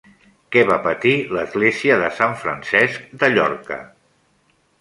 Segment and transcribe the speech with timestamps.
[0.53, 3.79] Què va patir l'església de Sant Francesc de Llorca?